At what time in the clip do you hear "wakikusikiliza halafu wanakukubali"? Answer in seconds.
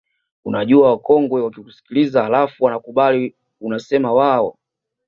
1.41-3.35